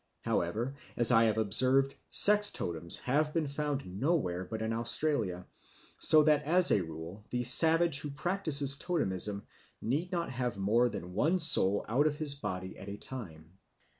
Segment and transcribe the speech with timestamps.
[0.21, 5.45] However, as I have observed, sex totems have been found nowhere but in Australia;
[5.99, 9.43] so that as a rule the savage who practises totemism
[9.79, 13.59] need not have more than one soul out of his body at a time.